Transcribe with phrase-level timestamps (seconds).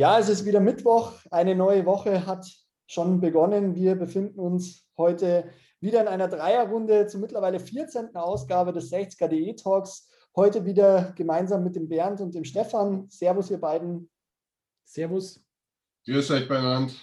[0.00, 1.12] Ja, es ist wieder Mittwoch.
[1.30, 2.50] Eine neue Woche hat
[2.86, 3.74] schon begonnen.
[3.74, 8.16] Wir befinden uns heute wieder in einer Dreierrunde zur mittlerweile 14.
[8.16, 10.08] Ausgabe des 60er.de Talks.
[10.34, 13.10] Heute wieder gemeinsam mit dem Bernd und dem Stefan.
[13.10, 14.08] Servus, ihr beiden.
[14.86, 15.44] Servus.
[16.06, 16.94] Grüß euch beieinander.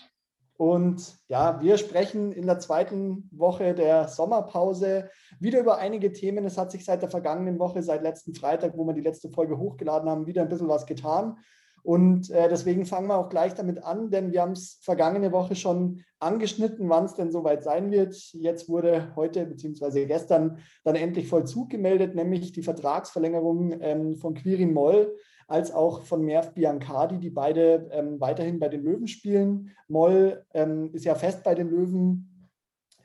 [0.58, 6.46] Und ja, wir sprechen in der zweiten Woche der Sommerpause wieder über einige Themen.
[6.46, 9.60] Es hat sich seit der vergangenen Woche, seit letzten Freitag, wo wir die letzte Folge
[9.60, 11.38] hochgeladen haben, wieder ein bisschen was getan.
[11.88, 15.56] Und äh, deswegen fangen wir auch gleich damit an, denn wir haben es vergangene Woche
[15.56, 18.14] schon angeschnitten, wann es denn soweit sein wird.
[18.34, 20.06] Jetzt wurde heute bzw.
[20.06, 25.16] gestern dann endlich Vollzug gemeldet, nämlich die Vertragsverlängerung ähm, von Quirin Moll
[25.48, 29.72] als auch von Merv Biancardi, die beide ähm, weiterhin bei den Löwen spielen.
[29.88, 32.37] Moll ähm, ist ja fest bei den Löwen,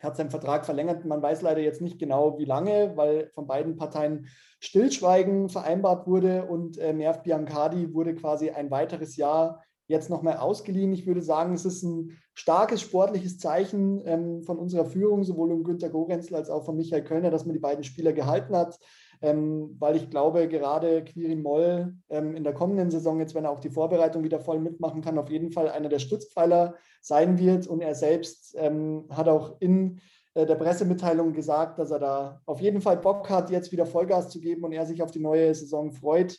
[0.02, 1.04] hat seinen Vertrag verlängert.
[1.04, 4.26] Man weiß leider jetzt nicht genau, wie lange, weil von beiden Parteien
[4.60, 10.92] Stillschweigen vereinbart wurde und äh, Merv Biancardi wurde quasi ein weiteres Jahr jetzt nochmal ausgeliehen.
[10.92, 15.64] Ich würde sagen, es ist ein starkes sportliches Zeichen ähm, von unserer Führung, sowohl um
[15.64, 18.78] Günter Gorenzel als auch von Michael Kölner, dass man die beiden Spieler gehalten hat
[19.22, 23.50] ähm, weil ich glaube, gerade Quirin Moll ähm, in der kommenden Saison, jetzt wenn er
[23.50, 27.68] auch die Vorbereitung wieder voll mitmachen kann, auf jeden Fall einer der Stützpfeiler sein wird.
[27.68, 30.00] Und er selbst ähm, hat auch in
[30.34, 34.28] äh, der Pressemitteilung gesagt, dass er da auf jeden Fall Bock hat, jetzt wieder Vollgas
[34.28, 36.36] zu geben und er sich auf die neue Saison freut.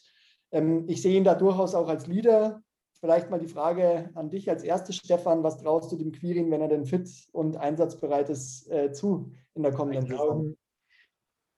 [0.51, 2.61] Ähm, ich sehe ihn da durchaus auch als Leader.
[2.99, 5.43] Vielleicht mal die Frage an dich als erstes, Stefan.
[5.43, 9.63] Was traust du dem Quirin, wenn er denn fit und einsatzbereit ist, äh, zu in
[9.63, 10.55] der kommenden Saison?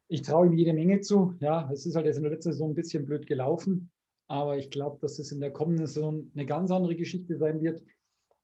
[0.07, 1.33] Ich traue ihm jede Menge zu.
[1.39, 3.91] Ja, es ist halt jetzt in der letzten Saison ein bisschen blöd gelaufen,
[4.27, 7.81] aber ich glaube, dass es in der kommenden Saison eine ganz andere Geschichte sein wird.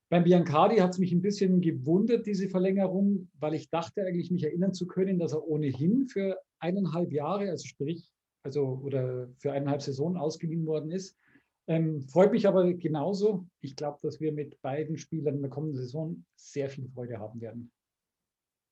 [0.09, 4.43] Beim Biancardi hat es mich ein bisschen gewundert, diese Verlängerung, weil ich dachte eigentlich, mich
[4.43, 8.11] erinnern zu können, dass er ohnehin für eineinhalb Jahre, also sprich,
[8.43, 11.15] also oder für eineinhalb Saisonen ausgeliehen worden ist.
[11.67, 13.45] Ähm, freut mich aber genauso.
[13.61, 17.39] Ich glaube, dass wir mit beiden Spielern in der kommenden Saison sehr viel Freude haben
[17.39, 17.71] werden.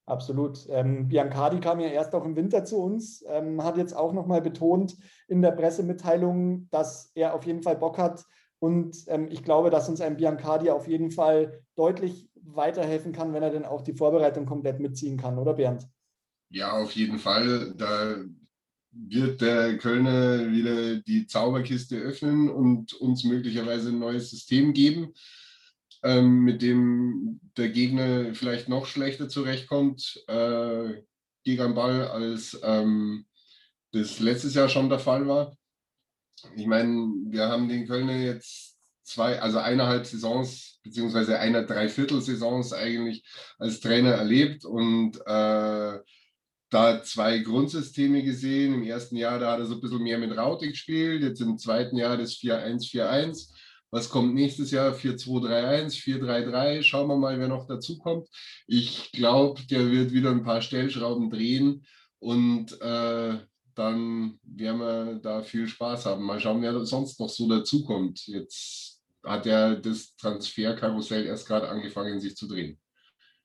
[0.09, 0.65] Absolut.
[0.69, 4.41] Ähm, Biancardi kam ja erst auch im Winter zu uns, ähm, hat jetzt auch nochmal
[4.41, 4.97] betont
[5.27, 8.25] in der Pressemitteilung, dass er auf jeden Fall Bock hat.
[8.57, 13.43] Und ähm, ich glaube, dass uns ein Biancardi auf jeden Fall deutlich weiterhelfen kann, wenn
[13.43, 15.87] er denn auch die Vorbereitung komplett mitziehen kann, oder Bernd?
[16.49, 17.75] Ja, auf jeden Fall.
[17.77, 18.15] Da
[18.91, 25.13] wird der Kölner wieder die Zauberkiste öffnen und uns möglicherweise ein neues System geben
[26.03, 31.01] ähm, mit dem der Gegner vielleicht noch schlechter zurechtkommt äh,
[31.43, 33.25] gegen den Ball, als ähm,
[33.91, 35.57] das letztes Jahr schon der Fall war.
[36.55, 36.91] Ich meine,
[37.27, 43.23] wir haben den Kölner jetzt zwei, also eineinhalb Saisons, beziehungsweise einer Dreiviertel-Saisons eigentlich
[43.57, 45.99] als Trainer erlebt und äh,
[46.69, 48.75] da zwei Grundsysteme gesehen.
[48.75, 51.57] Im ersten Jahr, da hat er so ein bisschen mehr mit Raute gespielt, jetzt im
[51.57, 53.49] zweiten Jahr das 4-1-4-1.
[53.91, 54.93] Was kommt nächstes Jahr?
[54.93, 56.83] 4-2-3-1, 4-3-3.
[56.83, 58.27] Schauen wir mal, wer noch dazu kommt.
[58.67, 61.85] Ich glaube, der wird wieder ein paar Stellschrauben drehen
[62.19, 63.39] und äh,
[63.75, 66.23] dann werden wir da viel Spaß haben.
[66.23, 68.27] Mal schauen, wer sonst noch so dazukommt.
[68.27, 72.77] Jetzt hat ja das Transferkarussell erst gerade angefangen, sich zu drehen.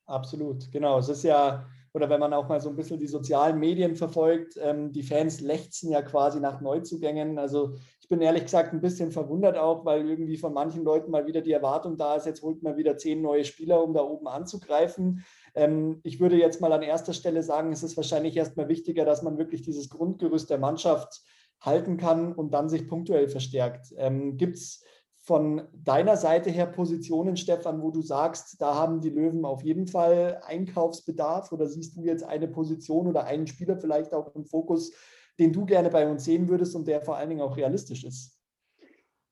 [0.07, 0.99] Absolut, genau.
[0.99, 4.59] Es ist ja oder wenn man auch mal so ein bisschen die sozialen Medien verfolgt,
[4.61, 7.39] ähm, die Fans lechzen ja quasi nach Neuzugängen.
[7.39, 11.27] Also ich bin ehrlich gesagt ein bisschen verwundert auch, weil irgendwie von manchen Leuten mal
[11.27, 14.27] wieder die Erwartung da ist, jetzt holt man wieder zehn neue Spieler, um da oben
[14.27, 15.25] anzugreifen.
[15.55, 19.23] Ähm, ich würde jetzt mal an erster Stelle sagen, es ist wahrscheinlich erstmal wichtiger, dass
[19.23, 21.23] man wirklich dieses Grundgerüst der Mannschaft
[21.61, 23.95] halten kann und dann sich punktuell verstärkt.
[23.97, 24.83] Ähm, Gibt es
[25.25, 29.87] von deiner Seite her Positionen, Stefan, wo du sagst, da haben die Löwen auf jeden
[29.87, 34.93] Fall Einkaufsbedarf oder siehst du jetzt eine Position oder einen Spieler vielleicht auch im Fokus,
[35.39, 38.39] den du gerne bei uns sehen würdest und der vor allen Dingen auch realistisch ist?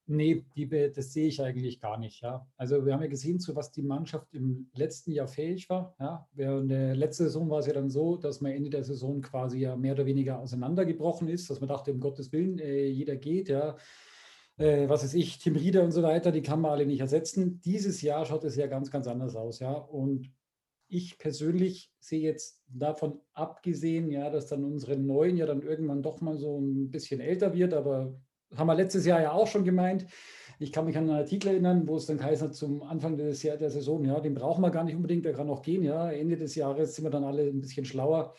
[0.06, 0.44] Nee,
[0.94, 2.22] das sehe ich eigentlich gar nicht.
[2.22, 2.46] Ja.
[2.56, 5.94] Also wir haben ja gesehen, zu was die Mannschaft im letzten Jahr fähig war.
[6.00, 6.26] Ja.
[6.32, 9.60] Während der letzten Saison war es ja dann so, dass man Ende der Saison quasi
[9.60, 13.50] ja mehr oder weniger auseinandergebrochen ist, dass man dachte, um Gottes Willen, äh, jeder geht,
[13.50, 13.76] ja
[14.58, 17.60] äh, was weiß ich, Tim Rieder und so weiter, die kann man alle nicht ersetzen.
[17.60, 19.72] Dieses Jahr schaut es ja ganz, ganz anders aus, ja.
[19.72, 20.30] Und
[20.88, 26.20] ich persönlich sehe jetzt davon abgesehen, ja, dass dann unsere Neuen ja dann irgendwann doch
[26.20, 28.14] mal so ein bisschen älter wird, aber
[28.54, 30.06] haben wir letztes Jahr ja auch schon gemeint.
[30.58, 33.56] Ich kann mich an einen Artikel erinnern, wo es dann heißt zum Anfang des Jahr,
[33.56, 36.10] der Saison, ja, den brauchen wir gar nicht unbedingt, der kann noch gehen, ja.
[36.10, 38.34] Ende des Jahres sind wir dann alle ein bisschen schlauer.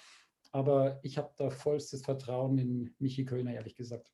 [0.52, 4.12] Aber ich habe da vollstes Vertrauen in Michi Kölner, ehrlich gesagt.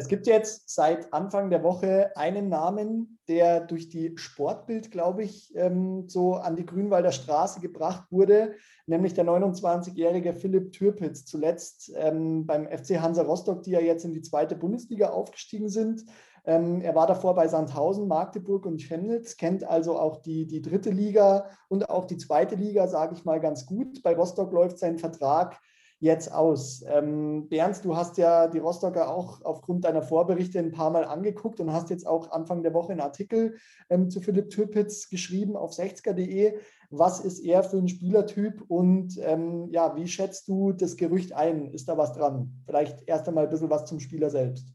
[0.00, 5.54] Es gibt jetzt seit Anfang der Woche einen Namen, der durch die Sportbild, glaube ich,
[5.54, 8.54] ähm, so an die Grünwalder Straße gebracht wurde,
[8.86, 14.14] nämlich der 29-jährige Philipp Türpitz, zuletzt ähm, beim FC Hansa Rostock, die ja jetzt in
[14.14, 16.06] die zweite Bundesliga aufgestiegen sind.
[16.46, 20.88] Ähm, er war davor bei Sandhausen, Magdeburg und Chemnitz, kennt also auch die, die dritte
[20.88, 24.02] Liga und auch die zweite Liga, sage ich mal, ganz gut.
[24.02, 25.60] Bei Rostock läuft sein Vertrag
[26.00, 26.82] jetzt aus.
[26.86, 31.60] Ähm, Bernd, du hast ja die Rostocker auch aufgrund deiner Vorberichte ein paar Mal angeguckt
[31.60, 33.56] und hast jetzt auch Anfang der Woche einen Artikel
[33.90, 36.58] ähm, zu Philipp Türpitz geschrieben auf 60er.de.
[36.88, 41.70] Was ist er für ein Spielertyp und ähm, ja, wie schätzt du das Gerücht ein?
[41.70, 42.62] Ist da was dran?
[42.66, 44.74] Vielleicht erst einmal ein bisschen was zum Spieler selbst.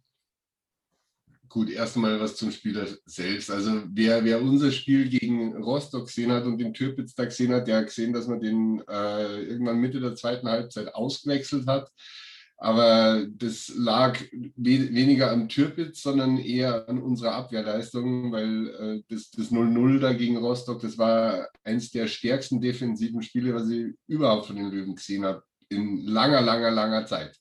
[1.55, 3.49] Gut, erst einmal was zum Spieler selbst.
[3.49, 7.65] Also wer, wer unser Spiel gegen Rostock gesehen hat und den Türpitz da gesehen hat,
[7.65, 11.89] der hat gesehen, dass man den äh, irgendwann Mitte der zweiten Halbzeit ausgewechselt hat.
[12.57, 14.19] Aber das lag
[14.57, 20.35] we weniger am Türpitz, sondern eher an unserer Abwehrleistung, weil äh, das 0-0 da gegen
[20.35, 25.23] Rostock, das war eins der stärksten defensiven Spiele, was ich überhaupt von den Löwen gesehen
[25.23, 27.39] habe, in langer, langer, langer Zeit.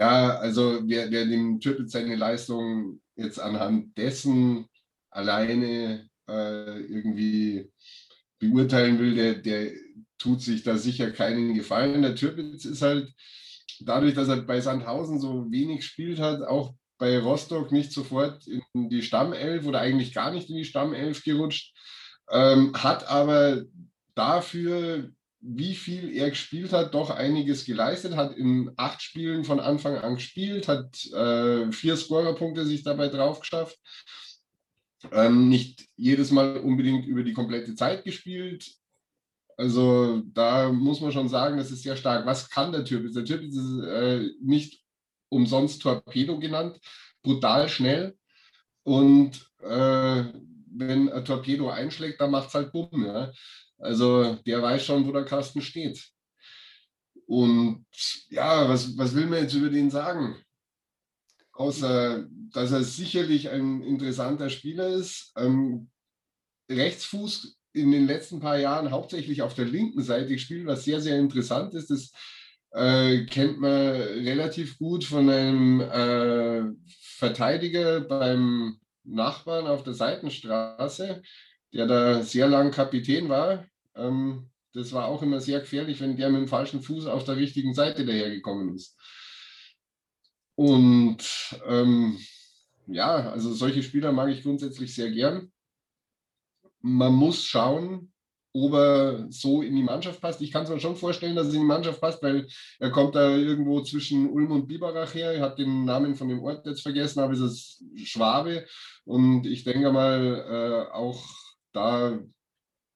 [0.00, 4.66] Ja, also wer, wer dem Türpitz seine Leistung jetzt anhand dessen
[5.10, 7.70] alleine äh, irgendwie
[8.38, 9.72] beurteilen will, der, der
[10.16, 12.00] tut sich da sicher keinen Gefallen.
[12.00, 13.12] Der Türpitz ist halt
[13.80, 18.88] dadurch, dass er bei Sandhausen so wenig gespielt hat, auch bei Rostock nicht sofort in
[18.88, 21.74] die Stammelf oder eigentlich gar nicht in die Stammelf gerutscht,
[22.30, 23.64] ähm, hat aber
[24.14, 29.96] dafür wie viel er gespielt hat, doch einiges geleistet, hat in acht Spielen von Anfang
[29.96, 33.78] an gespielt, hat äh, vier Scorerpunkte sich dabei drauf geschafft.
[35.12, 38.70] Ähm, nicht jedes Mal unbedingt über die komplette Zeit gespielt.
[39.56, 42.26] Also da muss man schon sagen, das ist sehr stark.
[42.26, 43.10] Was kann der Typ?
[43.12, 44.82] Der Typ ist äh, nicht
[45.30, 46.78] umsonst Torpedo genannt,
[47.22, 48.16] brutal schnell.
[48.82, 50.24] Und äh,
[50.72, 53.04] wenn ein Torpedo einschlägt, dann macht es halt Bumm.
[53.04, 53.32] Ja?
[53.78, 56.10] Also der weiß schon, wo der Kasten steht.
[57.26, 57.86] Und
[58.28, 60.36] ja, was, was will man jetzt über den sagen?
[61.52, 65.32] Außer, dass er sicherlich ein interessanter Spieler ist.
[65.36, 65.90] Ähm,
[66.68, 71.18] Rechtsfuß in den letzten paar Jahren hauptsächlich auf der linken Seite gespielt, was sehr, sehr
[71.18, 71.90] interessant ist.
[71.90, 72.12] Das
[72.72, 76.62] äh, kennt man relativ gut von einem äh,
[77.16, 81.22] Verteidiger beim Nachbarn auf der Seitenstraße,
[81.72, 83.66] der da sehr lang Kapitän war.
[83.94, 87.36] Ähm, das war auch immer sehr gefährlich, wenn der mit dem falschen Fuß auf der
[87.36, 88.96] richtigen Seite dahergekommen ist.
[90.54, 91.24] Und
[91.66, 92.18] ähm,
[92.86, 95.50] ja, also solche Spieler mag ich grundsätzlich sehr gern.
[96.80, 98.12] Man muss schauen,
[98.52, 100.40] ob er so in die Mannschaft passt.
[100.40, 102.46] Ich kann es mir schon vorstellen, dass es in die Mannschaft passt, weil
[102.78, 105.32] er kommt da irgendwo zwischen Ulm und Biberach her.
[105.32, 108.66] Er hat den Namen von dem Ort jetzt vergessen, aber es ist Schwabe.
[109.04, 111.22] Und ich denke mal, äh, auch
[111.72, 112.18] da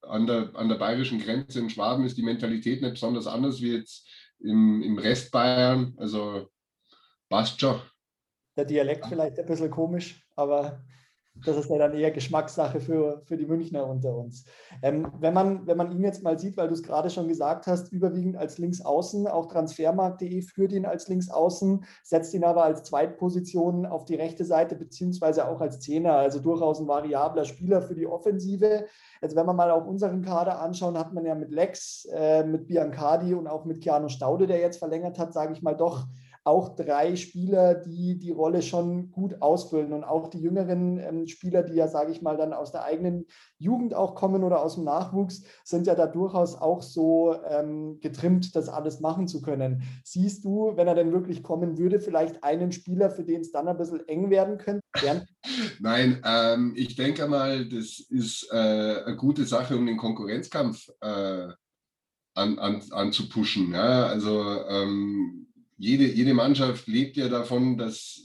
[0.03, 3.77] an der, an der bayerischen Grenze in Schwaben ist die Mentalität nicht besonders anders wie
[3.77, 4.09] jetzt
[4.41, 5.95] im, im Rest Bayern.
[5.97, 6.49] Also
[7.29, 7.81] passt schon.
[8.56, 10.81] Der Dialekt vielleicht ein bisschen komisch, aber
[11.34, 14.44] das ist ja dann eher Geschmackssache für, für die Münchner unter uns.
[14.82, 17.66] Ähm, wenn, man, wenn man ihn jetzt mal sieht, weil du es gerade schon gesagt
[17.66, 23.84] hast, überwiegend als Linksaußen, auch transfermarkt.de führt ihn als Linksaußen, setzt ihn aber als Zweitposition
[23.84, 28.06] auf die rechte Seite, beziehungsweise auch als Zehner, also durchaus ein variabler Spieler für die
[28.06, 28.86] Offensive.
[29.20, 32.69] Also wenn wir mal auch unseren Kader anschauen, hat man ja mit Lex, äh, mit
[32.69, 36.06] Biancardi und auch mit Keanu Staude, der jetzt verlängert hat, sage ich mal doch
[36.44, 39.94] auch drei Spieler, die die Rolle schon gut ausfüllen.
[39.94, 43.27] Und auch die jüngeren ähm, Spieler, die ja, sage ich mal, dann aus der eigenen
[43.58, 48.55] Jugend auch kommen oder aus dem Nachwuchs, sind ja da durchaus auch so ähm, getrimmt,
[48.55, 49.82] das alles machen zu können.
[50.05, 53.67] Siehst du, wenn er denn wirklich kommen würde, vielleicht einen Spieler, für den es dann
[53.67, 54.82] ein bisschen eng werden könnte?
[55.81, 61.48] Nein, ähm, ich denke mal, das ist äh, eine gute Sache, um den Konkurrenzkampf äh,
[62.34, 62.82] an, an.
[63.72, 64.06] Ja?
[64.06, 65.44] Also ähm,
[65.76, 68.20] jede, jede Mannschaft lebt ja davon, dass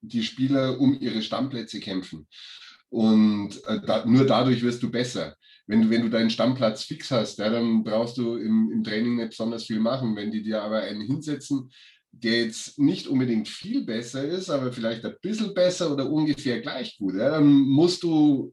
[0.00, 2.26] die Spieler um ihre Stammplätze kämpfen.
[2.88, 5.36] Und äh, da, nur dadurch wirst du besser.
[5.66, 9.16] Wenn du, wenn du deinen Stammplatz fix hast, ja, dann brauchst du im, im Training
[9.16, 10.16] nicht besonders viel machen.
[10.16, 11.70] Wenn die dir aber einen hinsetzen,
[12.12, 16.98] der jetzt nicht unbedingt viel besser ist, aber vielleicht ein bisschen besser oder ungefähr gleich
[16.98, 18.52] gut, ja, dann musst du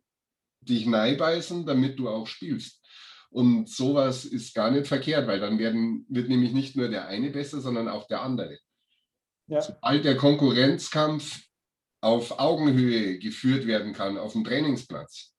[0.62, 2.77] dich neibeißen, damit du auch spielst.
[3.38, 7.30] Und sowas ist gar nicht verkehrt, weil dann werden, wird nämlich nicht nur der eine
[7.30, 8.58] besser, sondern auch der andere.
[9.46, 9.62] Ja.
[9.62, 11.44] Sobald der Konkurrenzkampf
[12.02, 15.36] auf Augenhöhe geführt werden kann, auf dem Trainingsplatz,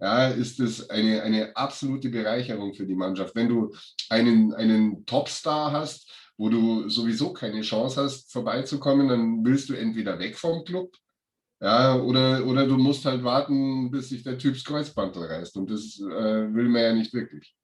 [0.00, 3.36] ja, ist es eine, eine absolute Bereicherung für die Mannschaft.
[3.36, 3.72] Wenn du
[4.08, 10.18] einen, einen Topstar hast, wo du sowieso keine Chance hast, vorbeizukommen, dann willst du entweder
[10.18, 10.92] weg vom Club
[11.62, 15.56] ja, oder, oder du musst halt warten, bis sich der Typ das Kreuzband reißt.
[15.56, 17.56] Und das äh, will man ja nicht wirklich.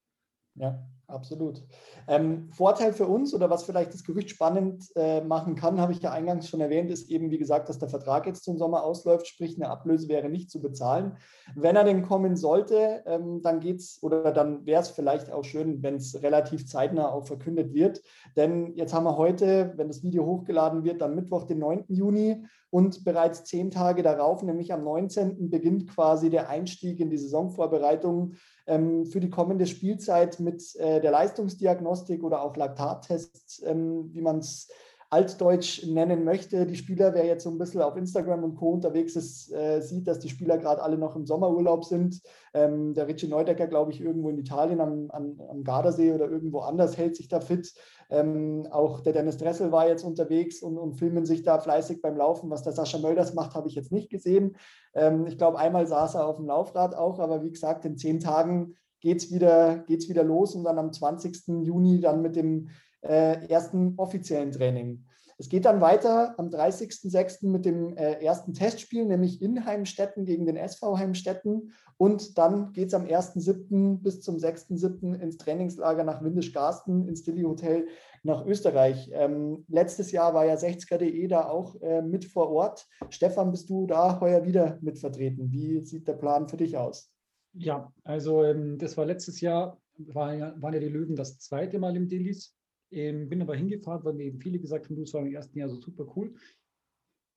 [0.55, 0.79] Ja,
[1.09, 1.63] Absolut.
[2.07, 6.03] Ähm, Vorteil für uns oder was vielleicht das Gerücht spannend äh, machen kann, habe ich
[6.03, 9.27] ja eingangs schon erwähnt, ist eben, wie gesagt, dass der Vertrag jetzt zum Sommer ausläuft,
[9.27, 11.17] sprich eine Ablöse wäre nicht zu bezahlen.
[11.55, 15.83] Wenn er denn kommen sollte, ähm, dann geht's oder dann wäre es vielleicht auch schön,
[15.83, 18.03] wenn es relativ zeitnah auch verkündet wird.
[18.37, 21.87] Denn jetzt haben wir heute, wenn das Video hochgeladen wird, am Mittwoch, den 9.
[21.89, 25.51] Juni und bereits zehn Tage darauf, nämlich am 19.
[25.51, 28.35] beginnt quasi der Einstieg in die Saisonvorbereitung
[28.67, 34.39] ähm, für die kommende Spielzeit mit äh, der Leistungsdiagnostik oder auch Laktattests, ähm, wie man
[34.39, 34.69] es
[35.11, 36.67] altdeutsch nennen möchte.
[36.67, 38.71] Die Spieler, wer jetzt so ein bisschen auf Instagram und Co.
[38.71, 42.21] unterwegs ist, äh, sieht, dass die Spieler gerade alle noch im Sommerurlaub sind.
[42.53, 46.61] Ähm, der Richie Neudecker, glaube ich, irgendwo in Italien am, am, am, Gardasee oder irgendwo
[46.61, 47.73] anders hält sich da fit.
[48.11, 52.17] Ähm, auch der Dennis Dressel war jetzt unterwegs und, und, filmen sich da fleißig beim
[52.17, 52.51] Laufen.
[52.51, 54.57] Was der Sascha Mölders macht, habe ich jetzt nicht gesehen.
[54.95, 58.21] Ähm, ich glaube, einmal saß er auf dem Laufrad auch, aber wie gesagt, in zehn
[58.21, 61.65] Tagen geht es wieder, geht's wieder los und dann am 20.
[61.65, 62.71] Juni dann mit dem
[63.03, 65.05] äh, ersten offiziellen Training.
[65.41, 67.47] Es geht dann weiter am 30.06.
[67.47, 71.73] mit dem äh, ersten Testspiel, nämlich in Heimstetten gegen den SV Heimstetten.
[71.97, 74.03] Und dann geht es am 1.07.
[74.03, 75.15] bis zum 6.07.
[75.15, 77.87] ins Trainingslager nach Windisch-Garsten, ins Dilly Hotel
[78.25, 79.11] nach Österreich.
[79.13, 82.89] Ähm, letztes Jahr war ja 60er.de da auch äh, mit vor Ort.
[83.09, 85.53] Stefan, bist du da heuer wieder mit vertreten?
[85.53, 87.13] Wie sieht der Plan für dich aus?
[87.53, 91.97] Ja, also ähm, das war letztes Jahr, war waren ja die Löwen das zweite Mal
[91.97, 92.58] im Dillis.
[92.91, 95.59] Ähm, bin aber hingefahren, weil mir eben viele gesagt haben, du, es war im ersten
[95.59, 96.35] Jahr so super cool.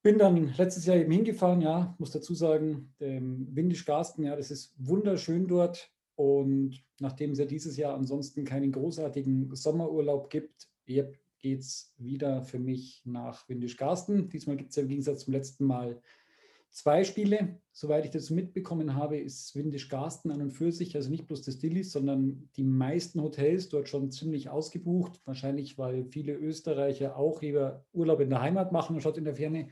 [0.04, 4.74] Bin dann letztes Jahr eben hingefahren, ja, muss dazu sagen, ähm, Windisch-Garsten, ja, das ist
[4.78, 5.92] wunderschön dort.
[6.16, 12.60] Und nachdem es ja dieses Jahr ansonsten keinen großartigen Sommerurlaub gibt, geht es wieder für
[12.60, 14.30] mich nach Windisch-Garsten.
[14.30, 16.02] Diesmal gibt es ja im Gegensatz zum letzten Mal
[16.72, 17.60] zwei Spiele.
[17.74, 21.60] Soweit ich das mitbekommen habe, ist Windisch-Garsten an und für sich, also nicht bloß das
[21.60, 25.22] Dillis, sondern die meisten Hotels dort schon ziemlich ausgebucht.
[25.26, 29.70] Wahrscheinlich, weil viele Österreicher auch lieber Urlaub in der Heimat machen anstatt in der Ferne.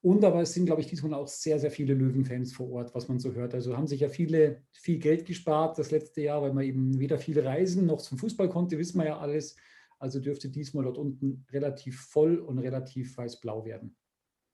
[0.00, 3.08] Und aber es sind, glaube ich, diesmal auch sehr, sehr viele Löwenfans vor Ort, was
[3.08, 3.54] man so hört.
[3.54, 7.18] Also haben sich ja viele viel Geld gespart das letzte Jahr, weil man eben weder
[7.18, 9.56] viel reisen noch zum Fußball konnte, wissen wir ja alles.
[9.98, 13.96] Also dürfte diesmal dort unten relativ voll und relativ weiß-blau werden.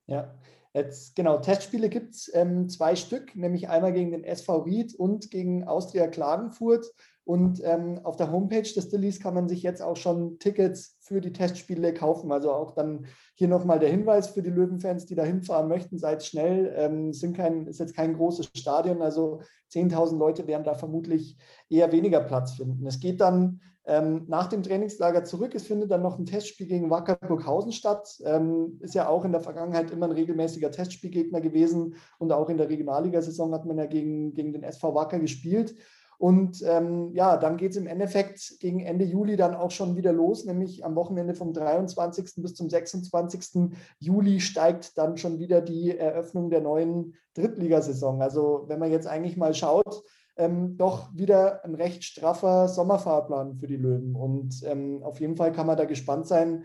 [0.07, 0.35] Ja,
[0.77, 5.31] Jetzt, genau, Testspiele gibt es ähm, zwei Stück, nämlich einmal gegen den SV Ried und
[5.31, 6.93] gegen Austria Klagenfurt.
[7.23, 11.21] Und ähm, auf der Homepage des Dillies kann man sich jetzt auch schon Tickets für
[11.21, 12.33] die Testspiele kaufen.
[12.33, 16.25] Also auch dann hier nochmal der Hinweis für die Löwenfans, die da hinfahren möchten, seid
[16.25, 16.75] schnell.
[16.77, 21.39] Ähm, sind kein, ist jetzt kein großes Stadion, also 10.000 Leute werden da vermutlich
[21.71, 22.85] eher weniger Platz finden.
[22.85, 25.55] Es geht dann ähm, nach dem Trainingslager zurück.
[25.55, 28.19] Es findet dann noch ein Testspiel gegen Wacker Burghausen statt.
[28.25, 32.57] Ähm, ist ja auch in der Vergangenheit immer ein regelmäßiger Testspielgegner gewesen und auch in
[32.57, 35.75] der Regionalligasaison hat man ja gegen, gegen den SV Wacker gespielt.
[36.17, 40.13] Und ähm, ja, dann geht es im Endeffekt gegen Ende Juli dann auch schon wieder
[40.13, 42.37] los, nämlich am Wochenende vom 23.
[42.37, 43.73] bis zum 26.
[43.99, 48.23] Juli steigt dann schon wieder die Eröffnung der neuen Drittligasaison.
[48.23, 50.05] Also wenn man jetzt eigentlich mal schaut,
[50.37, 54.15] ähm, doch wieder ein recht straffer Sommerfahrplan für die Löwen.
[54.15, 56.65] Und ähm, auf jeden Fall kann man da gespannt sein,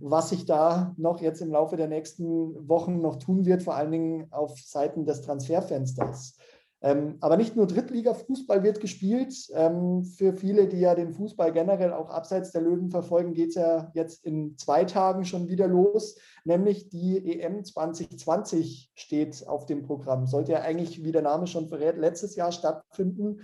[0.00, 3.92] was sich da noch jetzt im Laufe der nächsten Wochen noch tun wird, vor allen
[3.92, 6.36] Dingen auf Seiten des Transferfensters.
[6.84, 9.34] Ähm, aber nicht nur Drittliga-Fußball wird gespielt.
[9.54, 13.54] Ähm, für viele, die ja den Fußball generell auch abseits der Löwen verfolgen, geht es
[13.54, 16.18] ja jetzt in zwei Tagen schon wieder los.
[16.44, 20.26] Nämlich die EM 2020 steht auf dem Programm.
[20.26, 23.40] Sollte ja eigentlich, wie der Name schon verrät, letztes Jahr stattfinden.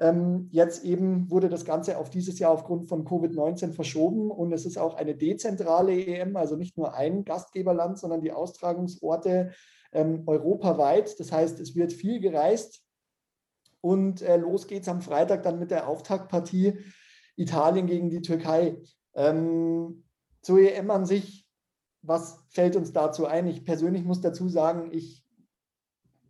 [0.00, 4.66] Ähm, jetzt eben wurde das Ganze auf dieses Jahr aufgrund von Covid-19 verschoben und es
[4.66, 9.52] ist auch eine dezentrale EM, also nicht nur ein Gastgeberland, sondern die Austragungsorte
[9.92, 11.18] ähm, europaweit.
[11.18, 12.82] Das heißt, es wird viel gereist
[13.80, 16.78] und äh, los geht's am Freitag dann mit der Auftaktpartie
[17.36, 18.78] Italien gegen die Türkei.
[19.14, 20.04] Ähm,
[20.42, 21.46] zur EM an sich,
[22.02, 23.46] was fällt uns dazu ein?
[23.46, 25.24] Ich persönlich muss dazu sagen, ich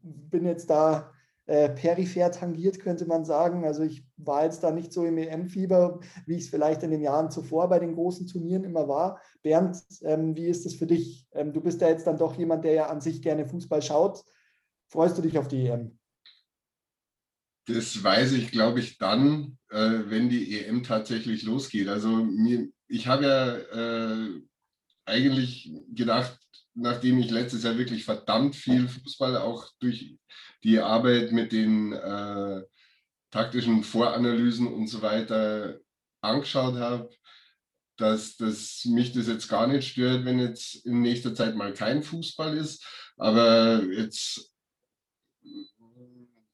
[0.02, 1.12] bin jetzt da
[1.50, 3.64] äh, peripher tangiert, könnte man sagen.
[3.64, 7.02] Also ich war jetzt da nicht so im EM-Fieber, wie ich es vielleicht in den
[7.02, 9.20] Jahren zuvor bei den großen Turnieren immer war.
[9.42, 11.26] Bernd, ähm, wie ist es für dich?
[11.32, 14.22] Ähm, du bist ja jetzt dann doch jemand, der ja an sich gerne Fußball schaut.
[14.92, 15.98] Freust du dich auf die EM?
[17.66, 21.88] Das weiß ich, glaube ich, dann, äh, wenn die EM tatsächlich losgeht.
[21.88, 24.40] Also mir, ich habe ja äh,
[25.04, 26.38] eigentlich gedacht,
[26.74, 30.16] nachdem ich letztes Jahr wirklich verdammt viel Fußball auch durch
[30.64, 32.62] die Arbeit mit den äh,
[33.30, 35.78] taktischen Voranalysen und so weiter
[36.20, 37.10] angeschaut habe,
[37.96, 42.02] dass, dass mich das jetzt gar nicht stört, wenn jetzt in nächster Zeit mal kein
[42.02, 42.84] Fußball ist.
[43.16, 44.50] Aber jetzt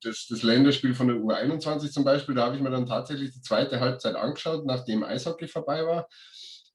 [0.03, 3.43] das, das Länderspiel von der U21 zum Beispiel, da habe ich mir dann tatsächlich die
[3.43, 6.09] zweite Halbzeit angeschaut, nachdem Eishockey vorbei war.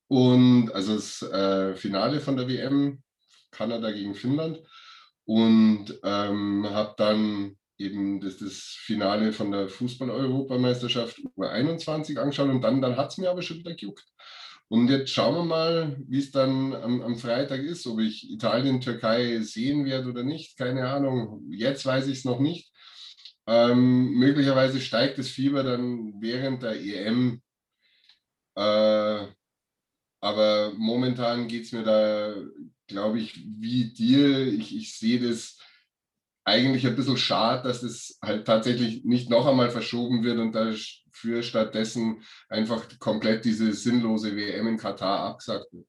[0.08, 3.02] Und also das äh, Finale von der WM,
[3.52, 4.60] Kanada gegen Finnland.
[5.25, 12.82] Und ähm, habe dann eben das, das Finale von der Fußball-Europameisterschaft U21 angeschaut und dann,
[12.82, 14.06] dann hat es mir aber schon wieder gejuckt.
[14.68, 18.80] Und jetzt schauen wir mal, wie es dann am, am, Freitag ist, ob ich Italien,
[18.80, 20.58] Türkei sehen werde oder nicht.
[20.58, 21.46] Keine Ahnung.
[21.50, 22.72] Jetzt weiß ich es noch nicht.
[23.48, 27.42] Ähm, möglicherweise steigt das Fieber dann während der EM.
[28.56, 29.28] Äh,
[30.22, 32.34] aber momentan geht es mir da,
[32.92, 34.48] glaube ich, wie dir.
[34.48, 35.58] Ich, ich sehe das
[36.44, 41.44] eigentlich ein bisschen schade, dass es halt tatsächlich nicht noch einmal verschoben wird und dafür
[41.44, 45.88] stattdessen einfach komplett diese sinnlose WM in Katar abgesagt wird.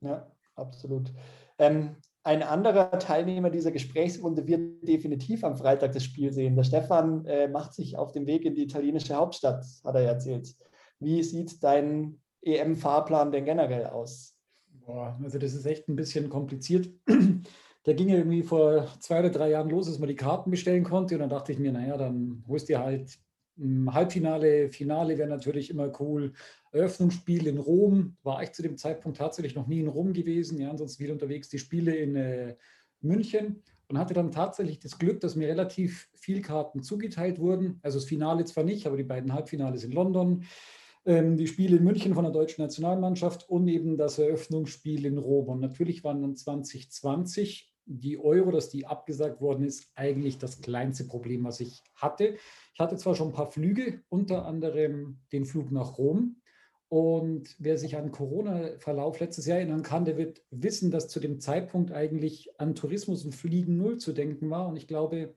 [0.00, 1.12] Ja, absolut.
[1.58, 6.54] Ähm, ein anderer Teilnehmer dieser Gesprächsrunde wird definitiv am Freitag das Spiel sehen.
[6.54, 10.54] Der Stefan äh, macht sich auf den Weg in die italienische Hauptstadt, hat er erzählt.
[11.00, 14.36] Wie sieht dein EM-Fahrplan denn generell aus?
[14.84, 16.90] Boah, also das ist echt ein bisschen kompliziert
[17.86, 21.14] der ging irgendwie vor zwei oder drei Jahren los, dass man die Karten bestellen konnte.
[21.14, 23.18] Und dann dachte ich mir, naja, dann holst du halt
[23.86, 26.32] Halbfinale, Finale wäre natürlich immer cool.
[26.72, 30.70] Eröffnungsspiel in Rom, war ich zu dem Zeitpunkt tatsächlich noch nie in Rom gewesen, ja,
[30.70, 31.50] ansonsten wieder unterwegs.
[31.50, 32.56] Die Spiele in äh,
[33.02, 37.78] München und hatte dann tatsächlich das Glück, dass mir relativ viel Karten zugeteilt wurden.
[37.82, 40.44] Also das Finale zwar nicht, aber die beiden Halbfinales in London,
[41.04, 45.48] die Spiele in München von der deutschen Nationalmannschaft und eben das Eröffnungsspiel in Rom.
[45.48, 51.04] Und natürlich waren dann 2020 die Euro, dass die abgesagt worden ist, eigentlich das kleinste
[51.04, 52.36] Problem, was ich hatte.
[52.74, 56.36] Ich hatte zwar schon ein paar Flüge, unter anderem den Flug nach Rom.
[56.88, 61.40] Und wer sich an Corona-Verlauf letztes Jahr erinnern kann, der wird wissen, dass zu dem
[61.40, 64.68] Zeitpunkt eigentlich an Tourismus und Fliegen null zu denken war.
[64.68, 65.34] Und ich glaube,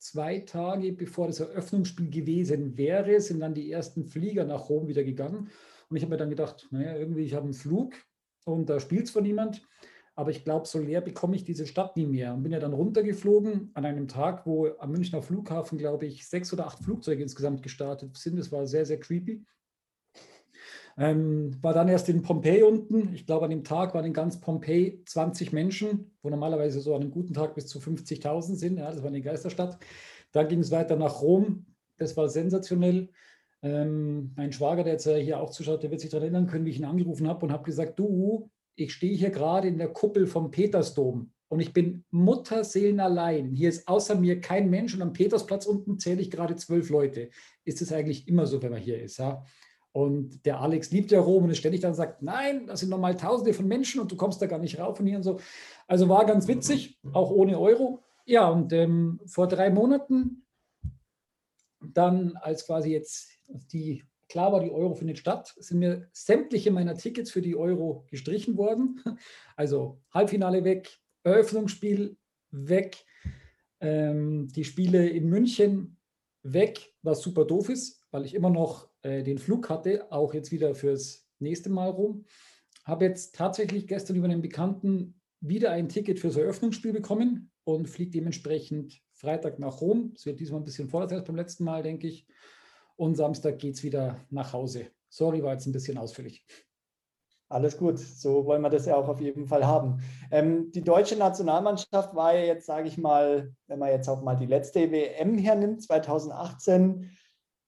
[0.00, 5.04] zwei Tage bevor das Eröffnungsspiel gewesen wäre, sind dann die ersten Flieger nach Rom wieder
[5.04, 5.50] gegangen.
[5.88, 7.94] Und ich habe mir dann gedacht, naja, irgendwie, ich habe einen Flug
[8.44, 9.62] und da spielt es von niemand
[10.20, 12.34] aber ich glaube, so leer bekomme ich diese Stadt nie mehr.
[12.34, 16.52] Und bin ja dann runtergeflogen an einem Tag, wo am Münchner Flughafen, glaube ich, sechs
[16.52, 18.38] oder acht Flugzeuge insgesamt gestartet sind.
[18.38, 19.42] Das war sehr, sehr creepy.
[21.00, 23.14] Ähm, war dann erst in Pompeji unten.
[23.14, 27.00] Ich glaube, an dem Tag waren in ganz Pompeji 20 Menschen, wo normalerweise so an
[27.00, 28.76] einem guten Tag bis zu 50.000 sind.
[28.76, 29.78] Ja, das war eine Geisterstadt.
[30.32, 31.64] Dann ging es weiter nach Rom.
[31.96, 33.08] Das war sensationell.
[33.62, 36.70] Ähm, mein Schwager, der jetzt hier auch zuschaut, der wird sich daran erinnern können, wie
[36.70, 40.26] ich ihn angerufen habe und habe gesagt, du, ich stehe hier gerade in der Kuppel
[40.26, 43.52] vom Petersdom und ich bin Mutterseelenallein.
[43.52, 47.30] Hier ist außer mir kein Mensch und am Petersplatz unten zähle ich gerade zwölf Leute.
[47.64, 49.18] Ist es eigentlich immer so, wenn man hier ist?
[49.18, 49.42] Ja?
[49.92, 53.16] Und der Alex liebt ja Rom und ist ständig dann sagt, nein, das sind nochmal
[53.16, 55.40] Tausende von Menschen und du kommst da gar nicht rauf und hier und so.
[55.88, 58.02] Also war ganz witzig, auch ohne Euro.
[58.24, 60.46] Ja, und ähm, vor drei Monaten,
[61.80, 66.94] dann als quasi jetzt die Klar war, die Euro findet statt, sind mir sämtliche meiner
[66.96, 69.02] Tickets für die Euro gestrichen worden.
[69.56, 72.16] Also Halbfinale weg, Eröffnungsspiel
[72.52, 73.04] weg,
[73.80, 75.98] ähm, die Spiele in München
[76.42, 80.52] weg, was super doof ist, weil ich immer noch äh, den Flug hatte, auch jetzt
[80.52, 82.24] wieder fürs nächste Mal rum.
[82.84, 88.10] Habe jetzt tatsächlich gestern über einen Bekannten wieder ein Ticket fürs Eröffnungsspiel bekommen und fliege
[88.10, 90.12] dementsprechend Freitag nach Rom.
[90.14, 92.26] Es wird diesmal ein bisschen vorwärts als beim letzten Mal, denke ich
[93.00, 94.88] und Samstag geht es wieder nach Hause.
[95.08, 96.44] Sorry, war jetzt ein bisschen ausführlich.
[97.48, 100.02] Alles gut, so wollen wir das ja auch auf jeden Fall haben.
[100.30, 104.36] Ähm, die deutsche Nationalmannschaft war ja jetzt, sage ich mal, wenn man jetzt auch mal
[104.36, 107.10] die letzte WM hernimmt, 2018,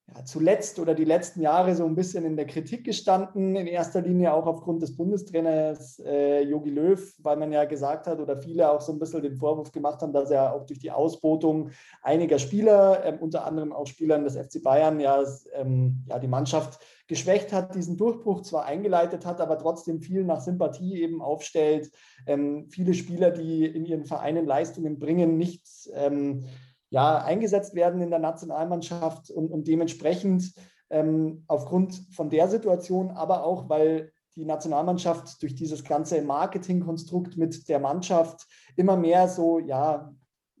[0.07, 4.01] ja, zuletzt oder die letzten Jahre so ein bisschen in der Kritik gestanden, in erster
[4.01, 8.69] Linie auch aufgrund des Bundestrainers Jogi äh, Löw, weil man ja gesagt hat oder viele
[8.69, 11.69] auch so ein bisschen den Vorwurf gemacht haben, dass er auch durch die Ausbotung
[12.01, 16.79] einiger Spieler, äh, unter anderem auch Spielern des FC Bayern, ja, ähm, ja die Mannschaft
[17.07, 21.91] geschwächt hat, diesen Durchbruch zwar eingeleitet hat, aber trotzdem viel nach Sympathie eben aufstellt.
[22.27, 25.63] Ähm, viele Spieler, die in ihren Vereinen Leistungen bringen, nicht
[25.93, 26.45] ähm,
[26.93, 30.53] ja, eingesetzt werden in der Nationalmannschaft und, und dementsprechend
[30.91, 37.67] ähm, aufgrund von der Situation, aber auch, weil die Nationalmannschaft durch dieses ganze Marketingkonstrukt mit
[37.67, 40.13] der Mannschaft immer mehr so, ja,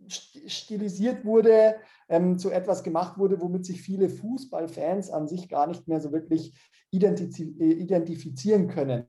[0.07, 1.75] stilisiert wurde,
[2.09, 6.11] ähm, zu etwas gemacht wurde, womit sich viele Fußballfans an sich gar nicht mehr so
[6.11, 6.55] wirklich
[6.89, 9.05] identifizieren können.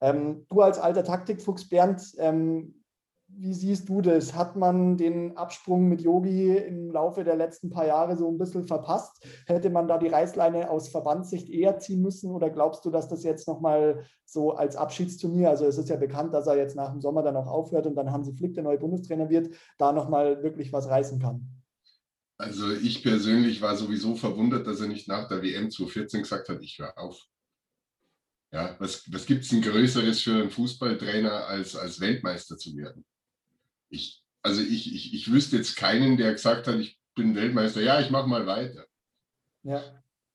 [0.00, 2.81] Ähm, du als alter Taktikfuchs, Bernd, ähm,
[3.36, 4.34] wie siehst du das?
[4.34, 8.66] Hat man den Absprung mit Yogi im Laufe der letzten paar Jahre so ein bisschen
[8.66, 9.26] verpasst?
[9.46, 13.24] Hätte man da die Reißleine aus Verbandssicht eher ziehen müssen oder glaubst du, dass das
[13.24, 17.00] jetzt nochmal so als Abschiedsturnier, also es ist ja bekannt, dass er jetzt nach dem
[17.00, 20.72] Sommer dann auch aufhört und dann Hansi Flick der neue Bundestrainer wird, da nochmal wirklich
[20.72, 21.48] was reißen kann?
[22.38, 26.62] Also ich persönlich war sowieso verwundert, dass er nicht nach der WM 2014 gesagt hat,
[26.62, 27.20] ich höre auf.
[28.52, 33.04] Ja, was, was gibt es denn Größeres für einen Fußballtrainer, als, als Weltmeister zu werden?
[33.92, 38.00] Ich, also ich, ich, ich wüsste jetzt keinen, der gesagt hat, ich bin Weltmeister, ja,
[38.00, 38.86] ich mache mal weiter.
[39.62, 39.82] Ja.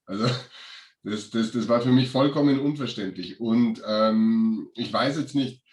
[0.05, 0.29] Also
[1.03, 3.39] das, das, das war für mich vollkommen unverständlich.
[3.39, 5.63] Und ähm, ich weiß jetzt nicht,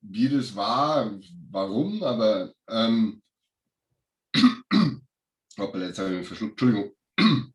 [0.00, 1.18] wie das war,
[1.50, 3.22] warum, aber ähm,
[5.58, 6.92] hoppala, jetzt habe ich mich verschluckt, Entschuldigung.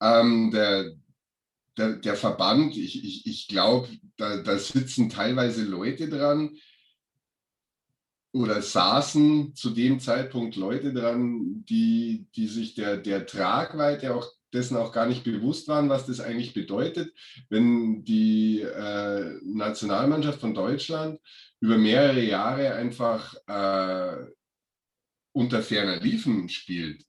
[0.00, 0.94] Ähm, der,
[1.76, 6.56] der, der Verband, ich, ich, ich glaube, da, da sitzen teilweise Leute dran
[8.38, 14.76] oder saßen zu dem Zeitpunkt Leute dran, die, die sich der, der Tragweite auch dessen
[14.76, 17.12] auch gar nicht bewusst waren, was das eigentlich bedeutet,
[17.50, 21.20] wenn die äh, Nationalmannschaft von Deutschland
[21.60, 24.24] über mehrere Jahre einfach äh,
[25.32, 27.04] unter ferner Liefen spielt.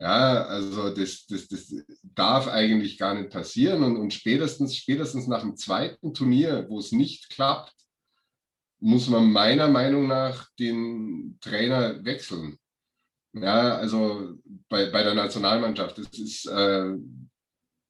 [0.00, 3.84] Ja, also das, das, das darf eigentlich gar nicht passieren.
[3.84, 7.72] Und, und spätestens, spätestens nach dem zweiten Turnier, wo es nicht klappt,
[8.84, 12.58] muss man meiner Meinung nach den Trainer wechseln.
[13.32, 16.92] Ja, also bei, bei der Nationalmannschaft, das ist, äh,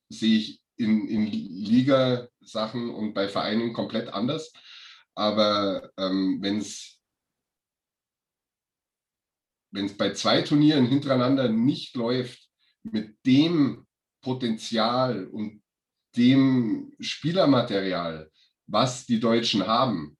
[0.08, 4.52] sehe ich in, in Liga-Sachen und bei Vereinen komplett anders.
[5.16, 7.00] Aber ähm, wenn es
[9.72, 12.48] wenn es bei zwei Turnieren hintereinander nicht läuft
[12.84, 13.84] mit dem
[14.22, 15.60] Potenzial und
[16.14, 18.30] dem Spielermaterial,
[18.68, 20.16] was die Deutschen haben,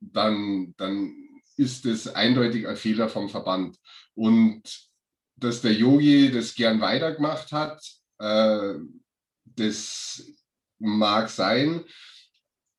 [0.00, 1.14] dann, dann
[1.56, 3.76] ist es eindeutig ein Fehler vom Verband.
[4.14, 4.62] Und
[5.36, 7.82] dass der Yogi das gern weitergemacht hat,
[8.18, 8.74] äh,
[9.44, 10.24] das
[10.78, 11.84] mag sein.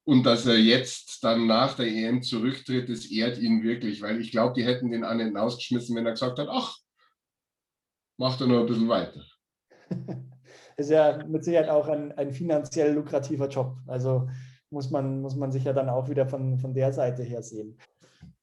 [0.03, 4.31] Und dass er jetzt dann nach der EM zurücktritt, das ehrt ihn wirklich, weil ich
[4.31, 6.77] glaube, die hätten den anderen ausgeschmissen, wenn er gesagt hat, ach,
[8.17, 9.23] macht er noch ein bisschen weiter.
[10.77, 13.77] ist ja mit Sicherheit auch ein, ein finanziell lukrativer Job.
[13.87, 14.27] Also
[14.71, 17.77] muss man, muss man sich ja dann auch wieder von, von der Seite her sehen.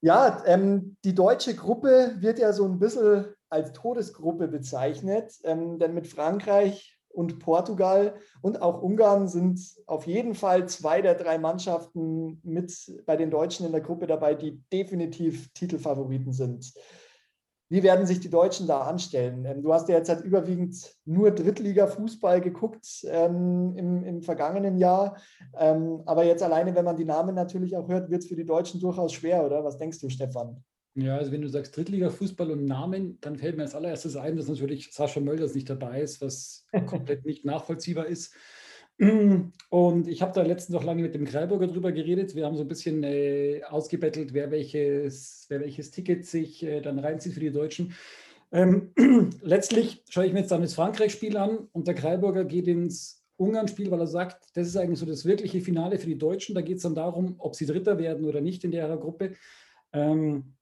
[0.01, 5.93] Ja, ähm, die deutsche Gruppe wird ja so ein bisschen als Todesgruppe bezeichnet, ähm, denn
[5.93, 12.39] mit Frankreich und Portugal und auch Ungarn sind auf jeden Fall zwei der drei Mannschaften
[12.43, 12.71] mit
[13.05, 16.71] bei den Deutschen in der Gruppe dabei, die definitiv Titelfavoriten sind.
[17.69, 19.45] Wie werden sich die Deutschen da anstellen?
[19.45, 25.17] Ähm, du hast ja jetzt halt überwiegend nur Drittliga-Fußball geguckt ähm, im, im, vergangenen Jahr.
[25.57, 28.45] Ähm, aber jetzt alleine, wenn man die Namen natürlich auch hört, wird es für die
[28.45, 29.63] Deutschen durchaus schwer, oder?
[29.63, 30.63] Was denkst du, Stefan?
[30.95, 34.47] Ja, also wenn du sagst Drittliga-Fußball und Namen, dann fällt mir als allererstes ein, dass
[34.47, 38.33] natürlich Sascha Mölders nicht dabei ist, was komplett nicht nachvollziehbar ist.
[38.99, 42.35] Und ich habe da letztens noch lange mit dem Kreiburger drüber geredet.
[42.35, 46.99] Wir haben so ein bisschen äh, ausgebettelt, wer welches, wer welches Ticket sich äh, dann
[46.99, 47.93] reinzieht für die Deutschen.
[48.51, 48.91] Ähm,
[49.41, 53.89] letztlich schaue ich mir jetzt dann das Frankreich-Spiel an und der Kreiburger geht ins Ungarn-Spiel,
[53.89, 56.55] weil er sagt, das ist eigentlich so das wirkliche Finale für die Deutschen.
[56.55, 59.33] Da geht es dann darum, ob sie Dritter werden oder nicht in der Gruppe.
[59.93, 60.55] Ähm,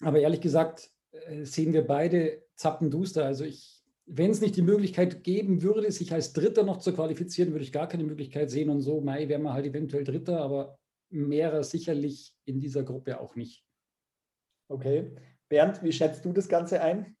[0.00, 3.24] aber ehrlich gesagt äh, sehen wir beide zappenduster.
[3.24, 3.73] Also ich,
[4.06, 7.72] wenn es nicht die Möglichkeit geben würde, sich als Dritter noch zu qualifizieren, würde ich
[7.72, 8.68] gar keine Möglichkeit sehen.
[8.68, 10.78] Und so, Mai wäre man halt eventuell Dritter, aber
[11.10, 13.64] mehrer sicherlich in dieser Gruppe auch nicht.
[14.68, 15.14] Okay.
[15.48, 17.16] Bernd, wie schätzt du das Ganze ein?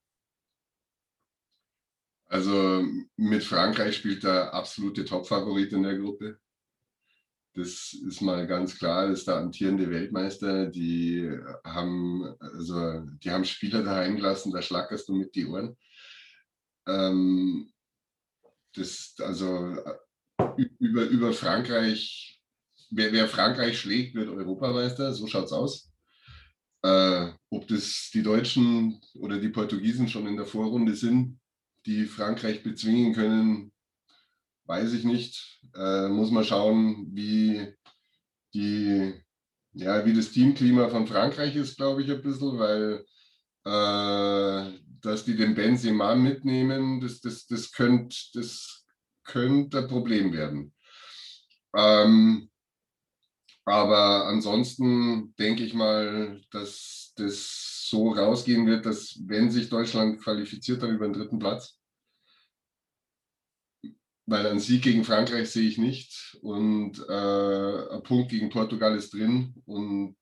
[2.26, 2.84] Also
[3.16, 6.38] mit Frankreich spielt der absolute Top-Favorit in der Gruppe.
[7.54, 10.66] Das ist mal ganz klar, das ist der amtierende Weltmeister.
[10.66, 11.30] Die
[11.62, 15.76] haben, also, die haben Spieler daheim gelassen, da schlackerst du mit die Ohren.
[16.86, 17.70] Ähm,
[18.74, 19.76] das, also
[20.78, 22.40] über, über Frankreich,
[22.90, 25.92] wer, wer Frankreich schlägt, wird Europameister, so schaut es aus.
[26.82, 31.40] Äh, ob das die Deutschen oder die Portugiesen schon in der Vorrunde sind,
[31.86, 33.72] die Frankreich bezwingen können,
[34.66, 35.60] weiß ich nicht.
[35.74, 37.74] Äh, muss man schauen, wie
[38.54, 39.14] die,
[39.72, 43.04] ja, wie das Teamklima von Frankreich ist, glaube ich, ein bisschen, weil
[43.64, 48.84] äh, dass die den Benzema mitnehmen, das, das, das könnte das
[49.24, 50.74] könnt ein Problem werden.
[51.76, 52.50] Ähm,
[53.64, 60.82] aber ansonsten denke ich mal, dass das so rausgehen wird, dass wenn sich Deutschland qualifiziert
[60.82, 61.78] hat über den dritten Platz,
[64.26, 69.12] weil ein Sieg gegen Frankreich sehe ich nicht und äh, ein Punkt gegen Portugal ist
[69.14, 70.16] drin und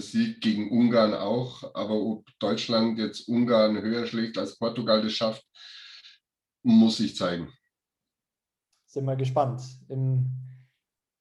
[0.00, 1.74] Sieg gegen Ungarn auch.
[1.74, 5.44] Aber ob Deutschland jetzt Ungarn höher schlägt als Portugal das schafft,
[6.62, 7.52] muss sich zeigen.
[8.86, 9.62] Sind wir gespannt.
[9.88, 10.42] Im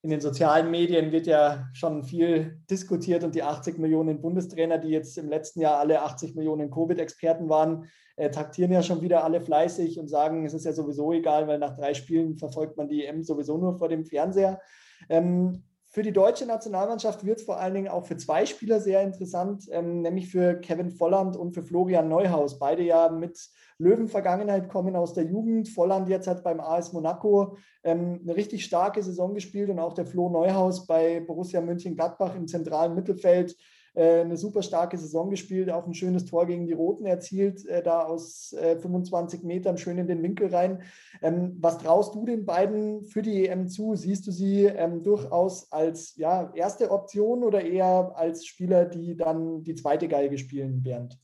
[0.04, 4.90] in den sozialen Medien wird ja schon viel diskutiert und die 80 Millionen Bundestrainer, die
[4.90, 9.42] jetzt im letzten Jahr alle 80 Millionen Covid-Experten waren, äh, taktieren ja schon wieder alle
[9.42, 13.06] fleißig und sagen, es ist ja sowieso egal, weil nach drei Spielen verfolgt man die
[13.06, 14.60] EM sowieso nur vor dem Fernseher.
[15.08, 19.02] Ähm, für die deutsche Nationalmannschaft wird es vor allen Dingen auch für zwei Spieler sehr
[19.02, 22.58] interessant, ähm, nämlich für Kevin Volland und für Florian Neuhaus.
[22.60, 23.38] Beide ja mit
[23.78, 25.68] Löwen-Vergangenheit kommen aus der Jugend.
[25.68, 30.06] Volland jetzt hat beim AS Monaco ähm, eine richtig starke Saison gespielt und auch der
[30.06, 33.58] Flo Neuhaus bei Borussia Mönchengladbach im zentralen Mittelfeld
[33.94, 38.04] eine super starke Saison gespielt, auch ein schönes Tor gegen die Roten erzielt, äh, da
[38.04, 40.84] aus 25 äh, Metern schön in den Winkel rein.
[41.22, 43.96] Ähm, was traust du den beiden für die EM zu?
[43.96, 49.64] Siehst du sie ähm, durchaus als ja, erste Option oder eher als Spieler, die dann
[49.64, 51.18] die zweite Geige spielen, Bernd?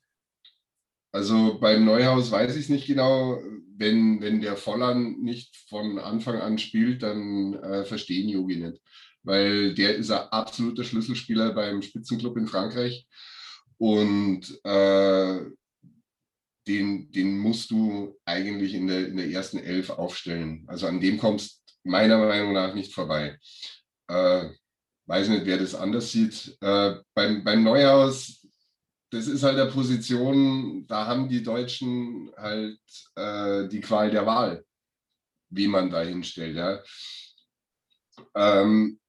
[1.14, 3.40] Also beim Neuhaus weiß ich nicht genau.
[3.80, 8.82] Wenn, wenn der Volland nicht von Anfang an spielt, dann äh, verstehen Yogi nicht
[9.28, 13.06] weil der ist ein absoluter Schlüsselspieler beim Spitzenclub in Frankreich.
[13.78, 15.42] Und äh,
[16.66, 20.64] den, den musst du eigentlich in der, in der ersten Elf aufstellen.
[20.68, 23.38] Also an dem kommst meiner Meinung nach nicht vorbei.
[24.08, 24.50] Äh,
[25.08, 26.58] weiß nicht, wer das anders sieht.
[26.62, 28.48] Äh, beim, beim Neuhaus,
[29.12, 32.80] das ist halt eine Position, da haben die Deutschen halt
[33.16, 34.66] äh, die Qual der Wahl,
[35.50, 36.56] wie man da hinstellt.
[36.56, 36.82] Ja.
[38.34, 39.00] Ähm,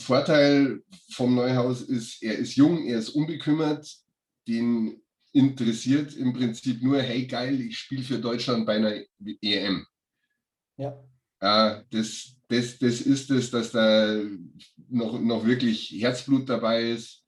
[0.00, 0.82] Vorteil
[1.12, 3.86] vom Neuhaus ist, er ist jung, er ist unbekümmert,
[4.48, 5.00] den
[5.32, 8.94] interessiert im Prinzip nur, hey geil, ich spiele für Deutschland bei einer
[9.42, 9.86] EM.
[10.76, 10.98] Ja.
[11.40, 14.20] Äh, das, das, das ist es, dass da
[14.88, 17.24] noch, noch wirklich Herzblut dabei ist.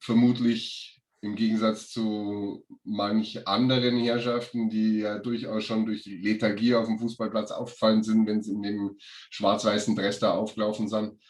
[0.00, 6.86] Vermutlich im Gegensatz zu manch anderen Herrschaften, die ja durchaus schon durch die Lethargie auf
[6.86, 11.20] dem Fußballplatz aufgefallen sind, wenn sie in dem schwarz-weißen Dress da aufgelaufen sind.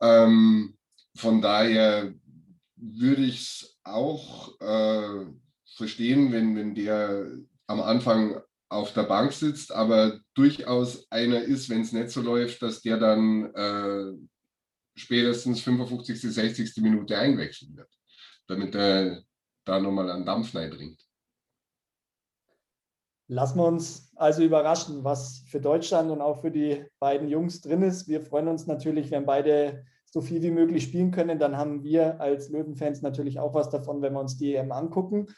[0.00, 0.76] Ähm,
[1.16, 2.14] von daher
[2.76, 5.26] würde ich es auch äh,
[5.76, 7.30] verstehen, wenn, wenn der
[7.66, 12.62] am Anfang auf der Bank sitzt, aber durchaus einer ist, wenn es nicht so läuft,
[12.62, 14.12] dass der dann äh,
[14.96, 16.76] spätestens 55., 60.
[16.76, 17.92] Minute eingewechselt wird,
[18.46, 19.22] damit er
[19.64, 21.02] da nochmal einen Dampf bringt.
[23.30, 27.82] Lassen wir uns also überraschen, was für Deutschland und auch für die beiden Jungs drin
[27.82, 28.08] ist.
[28.08, 31.38] Wir freuen uns natürlich, wenn beide so viel wie möglich spielen können.
[31.38, 35.28] Dann haben wir als Löwenfans natürlich auch was davon, wenn wir uns die EM angucken.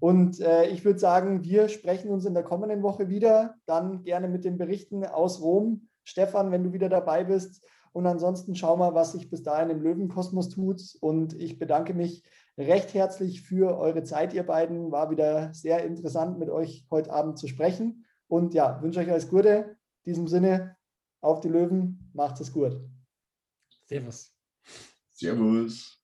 [0.00, 3.56] Und äh, ich würde sagen, wir sprechen uns in der kommenden Woche wieder.
[3.66, 5.88] Dann gerne mit den Berichten aus Rom.
[6.04, 7.62] Stefan, wenn du wieder dabei bist.
[7.92, 10.80] Und ansonsten schau mal, was sich bis dahin im Löwenkosmos tut.
[11.02, 12.24] Und ich bedanke mich
[12.58, 14.92] recht herzlich für eure Zeit, ihr beiden.
[14.92, 18.04] War wieder sehr interessant, mit euch heute Abend zu sprechen.
[18.26, 19.76] Und ja, wünsche euch alles Gute.
[20.04, 20.76] In diesem Sinne,
[21.20, 22.80] auf die Löwen, macht es gut.
[23.86, 24.34] Servus.
[25.12, 26.01] Servus.